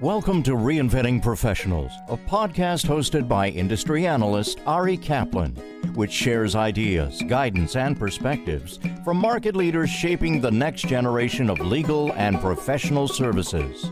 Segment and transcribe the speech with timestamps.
[0.00, 5.56] Welcome to Reinventing Professionals, a podcast hosted by industry analyst Ari Kaplan,
[5.96, 12.12] which shares ideas, guidance, and perspectives from market leaders shaping the next generation of legal
[12.12, 13.90] and professional services.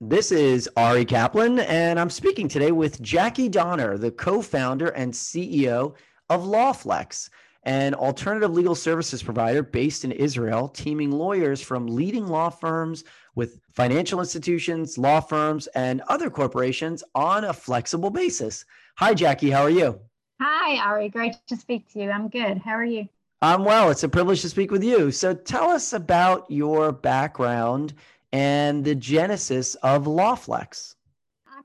[0.00, 5.12] This is Ari Kaplan, and I'm speaking today with Jackie Donner, the co founder and
[5.12, 5.96] CEO
[6.30, 7.28] of Lawflex,
[7.64, 13.04] an alternative legal services provider based in Israel, teaming lawyers from leading law firms
[13.34, 18.64] with financial institutions, law firms, and other corporations on a flexible basis.
[18.96, 19.50] Hi, Jackie.
[19.50, 20.00] How are you?
[20.40, 21.08] Hi, Ari.
[21.08, 22.10] Great to speak to you.
[22.10, 22.58] I'm good.
[22.58, 23.08] How are you?
[23.42, 23.90] I'm well.
[23.90, 25.10] It's a privilege to speak with you.
[25.10, 27.94] So tell us about your background
[28.32, 30.96] and the genesis of Lawflex.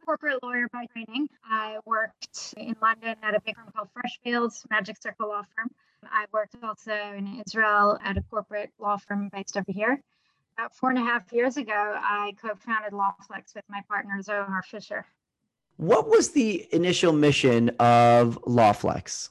[0.05, 1.29] Corporate lawyer by training.
[1.43, 5.69] I worked in London at a big firm called Freshfields, Magic Circle Law Firm.
[6.03, 10.01] I worked also in Israel at a corporate law firm based over here
[10.57, 14.63] about four and a half years ago, I co founded Lawflex with my partner, Zohar
[14.63, 15.05] Fisher.
[15.77, 19.29] What was the initial mission of Lawflex?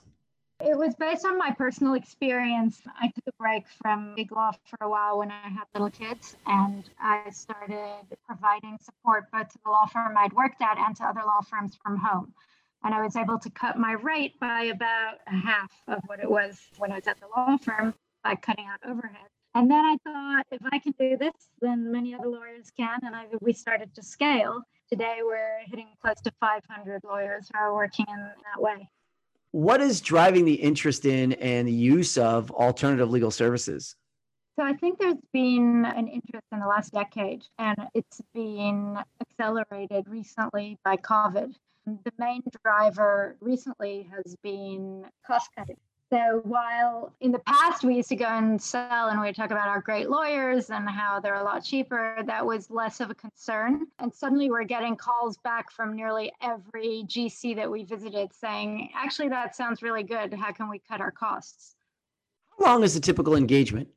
[0.64, 2.82] It was based on my personal experience.
[3.00, 6.36] I took a break from big law for a while when I had little kids,
[6.46, 11.04] and I started providing support both to the law firm I'd worked at and to
[11.04, 12.32] other law firms from home.
[12.84, 16.60] And I was able to cut my rate by about half of what it was
[16.78, 19.30] when I was at the law firm by cutting out overhead.
[19.56, 23.00] And then I thought, if I can do this, then many other lawyers can.
[23.02, 24.62] And I, we started to scale.
[24.88, 28.88] Today, we're hitting close to 500 lawyers who are working in that way.
[29.52, 33.96] What is driving the interest in and the use of alternative legal services?
[34.58, 40.08] So I think there's been an interest in the last decade, and it's been accelerated
[40.08, 41.54] recently by COVID.
[41.86, 45.76] The main driver recently has been cost cutting.
[46.12, 49.68] So while in the past we used to go and sell and we'd talk about
[49.68, 53.86] our great lawyers and how they're a lot cheaper, that was less of a concern.
[53.98, 59.30] And suddenly we're getting calls back from nearly every GC that we visited saying, actually,
[59.30, 60.34] that sounds really good.
[60.34, 61.76] How can we cut our costs?
[62.58, 63.88] How long is a typical engagement?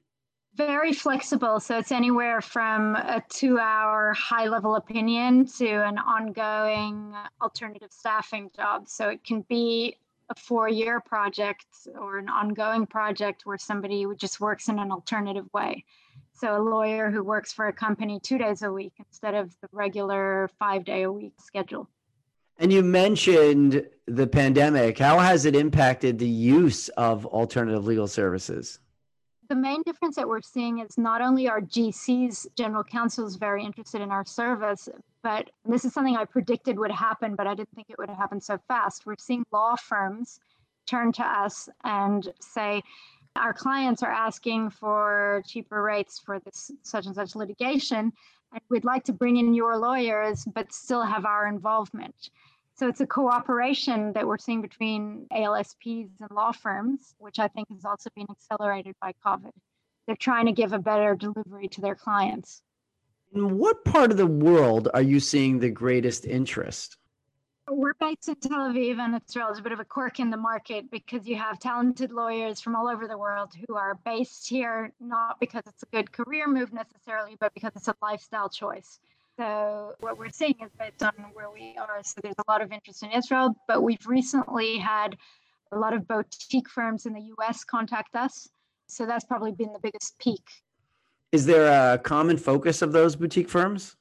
[0.56, 1.60] Very flexible.
[1.60, 8.52] So it's anywhere from a two hour high level opinion to an ongoing alternative staffing
[8.56, 8.88] job.
[8.88, 9.98] So it can be
[10.30, 11.66] a four year project
[12.00, 15.86] or an ongoing project where somebody just works in an alternative way.
[16.34, 19.70] So, a lawyer who works for a company two days a week instead of the
[19.72, 21.90] regular five day a week schedule.
[22.58, 24.98] And you mentioned the pandemic.
[24.98, 28.80] How has it impacted the use of alternative legal services?
[29.50, 34.02] The main difference that we're seeing is not only are GCs, general counsels, very interested
[34.02, 34.90] in our service,
[35.26, 38.40] but this is something I predicted would happen, but I didn't think it would happen
[38.40, 39.08] so fast.
[39.08, 40.40] We're seeing law firms
[40.86, 42.84] turn to us and say,
[43.36, 48.14] our clients are asking for cheaper rates for this such and such litigation,
[48.54, 52.30] and we'd like to bring in your lawyers, but still have our involvement.
[52.76, 57.68] So it's a cooperation that we're seeing between ALSPs and law firms, which I think
[57.72, 59.54] has also been accelerated by COVID.
[60.06, 62.62] They're trying to give a better delivery to their clients.
[63.34, 66.98] In what part of the world are you seeing the greatest interest?
[67.68, 70.38] We're based in Tel Aviv, and Israel is a bit of a quirk in the
[70.38, 74.94] market because you have talented lawyers from all over the world who are based here
[75.00, 79.00] not because it's a good career move necessarily, but because it's a lifestyle choice.
[79.38, 82.02] So what we're seeing is based on where we are.
[82.04, 85.18] So there's a lot of interest in Israel, but we've recently had
[85.72, 88.48] a lot of boutique firms in the US contact us.
[88.88, 90.44] So that's probably been the biggest peak.
[91.32, 93.96] Is there a common focus of those boutique firms?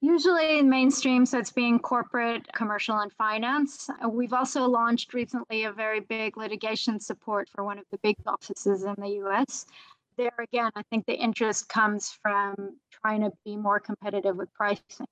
[0.00, 3.90] Usually in mainstream, so it's being corporate, commercial, and finance.
[3.90, 8.14] Uh, we've also launched recently a very big litigation support for one of the big
[8.26, 9.66] offices in the US
[10.18, 15.06] there again, I think the interest comes from trying to be more competitive with pricing.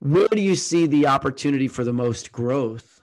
[0.00, 3.00] Where do you see the opportunity for the most growth?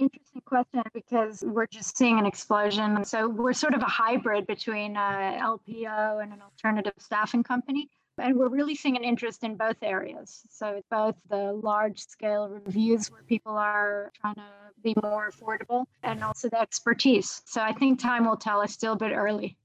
[0.00, 3.04] Interesting question because we're just seeing an explosion.
[3.04, 7.90] So we're sort of a hybrid between uh, a LPO and an alternative staffing company.
[8.16, 10.40] And we're really seeing an interest in both areas.
[10.48, 14.42] So both the large scale reviews where people are trying to
[14.82, 17.42] be more affordable and also the expertise.
[17.44, 18.62] So I think time will tell.
[18.62, 19.58] It's still a bit early.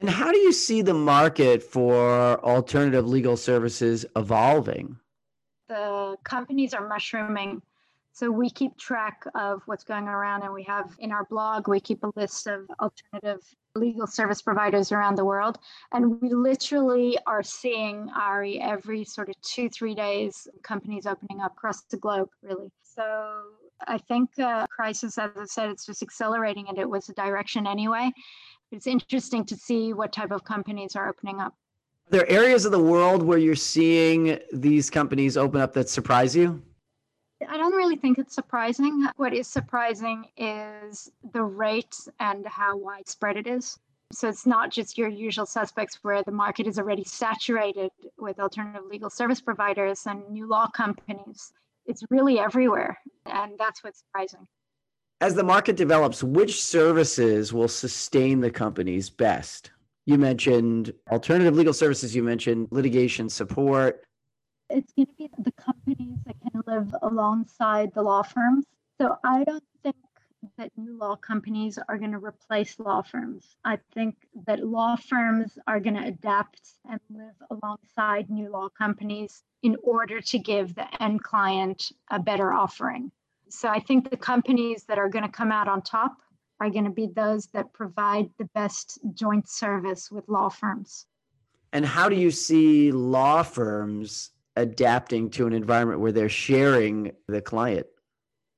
[0.00, 4.96] And how do you see the market for alternative legal services evolving?
[5.68, 7.60] The companies are mushrooming.
[8.14, 11.80] So we keep track of what's going around, and we have in our blog, we
[11.80, 13.44] keep a list of alternative
[13.74, 15.58] legal service providers around the world.
[15.92, 21.52] And we literally are seeing, Ari, every sort of two, three days, companies opening up
[21.52, 22.70] across the globe, really.
[22.82, 23.42] So
[23.86, 27.66] I think uh, crisis, as I said, it's just accelerating, and it was a direction
[27.66, 28.12] anyway
[28.74, 31.54] it's interesting to see what type of companies are opening up.
[32.08, 36.36] Are there areas of the world where you're seeing these companies open up that surprise
[36.36, 36.62] you?
[37.48, 39.06] I don't really think it's surprising.
[39.16, 43.78] What is surprising is the rate and how widespread it is.
[44.12, 48.84] So it's not just your usual suspects where the market is already saturated with alternative
[48.88, 51.52] legal service providers and new law companies.
[51.86, 52.98] It's really everywhere.
[53.26, 54.46] And that's what's surprising.
[55.20, 59.70] As the market develops, which services will sustain the companies best?
[60.06, 64.04] You mentioned alternative legal services, you mentioned litigation support.
[64.74, 68.66] It's going to be the companies that can live alongside the law firms.
[69.00, 69.94] So I don't think
[70.58, 73.56] that new law companies are going to replace law firms.
[73.64, 74.16] I think
[74.46, 76.60] that law firms are going to adapt
[76.90, 82.52] and live alongside new law companies in order to give the end client a better
[82.52, 83.12] offering.
[83.48, 86.16] So I think the companies that are going to come out on top
[86.58, 91.06] are going to be those that provide the best joint service with law firms.
[91.72, 97.40] And how do you see law firms adapting to an environment where they're sharing the
[97.40, 97.86] client?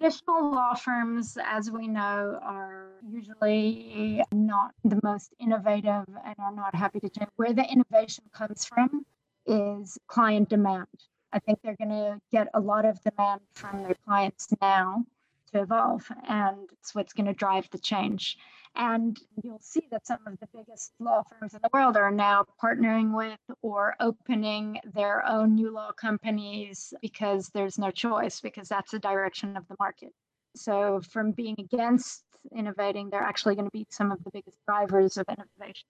[0.01, 6.75] Traditional law firms, as we know, are usually not the most innovative and are not
[6.75, 7.31] happy to change.
[7.37, 9.07] Where the innovation comes from
[9.47, 10.87] is client demand.
[11.33, 15.05] I think they're going to get a lot of demand from their clients now
[15.53, 18.37] to evolve, and it's what's going to drive the change.
[18.77, 22.45] And you'll see that some of the biggest law firms in the world are now
[22.63, 28.91] partnering with or opening their own new law companies because there's no choice, because that's
[28.91, 30.13] the direction of the market.
[30.55, 32.25] So, from being against
[32.55, 35.87] innovating, they're actually going to be some of the biggest drivers of innovation.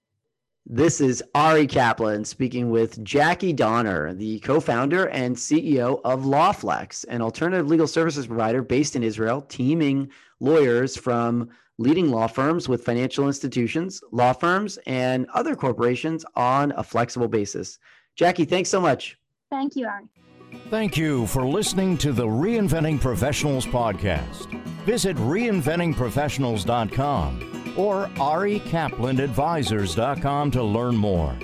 [0.69, 7.05] This is Ari Kaplan speaking with Jackie Donner, the co founder and CEO of Lawflex,
[7.09, 10.11] an alternative legal services provider based in Israel, teaming
[10.41, 16.83] lawyers from leading law firms with financial institutions, law firms, and other corporations on a
[16.83, 17.79] flexible basis.
[18.17, 19.17] Jackie, thanks so much.
[19.51, 20.05] Thank you, Ari.
[20.71, 24.51] Thank you for listening to the Reinventing Professionals podcast.
[24.85, 31.37] Visit reinventingprofessionals.com or arikaplanadvisors.com to learn more.